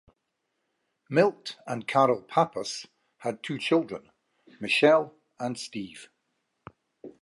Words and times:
Milt 1.11 1.57
and 1.67 1.85
Carole 1.87 2.23
Pappas 2.23 2.87
had 3.17 3.43
two 3.43 3.59
children, 3.59 4.09
Michelle 4.59 5.13
and 5.39 5.55
Steve. 5.59 6.09